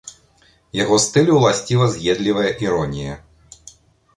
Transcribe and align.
Яго 0.83 0.95
стылю 1.03 1.33
ўласціва 1.41 1.85
з'едлівая 1.97 2.49
іронія. 2.67 3.13